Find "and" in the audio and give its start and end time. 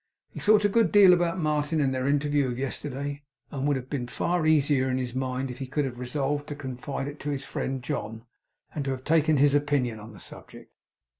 1.79-1.93, 3.51-3.67, 8.73-8.83